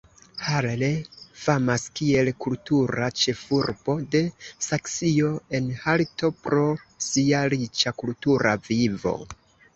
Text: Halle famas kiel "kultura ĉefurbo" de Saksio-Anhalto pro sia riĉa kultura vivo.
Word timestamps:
Halle 0.43 0.87
famas 1.41 1.83
kiel 1.99 2.31
"kultura 2.45 3.09
ĉefurbo" 3.25 3.95
de 4.17 4.21
Saksio-Anhalto 4.69 6.33
pro 6.49 6.65
sia 7.11 7.45
riĉa 7.57 7.97
kultura 8.03 8.59
vivo. 8.73 9.17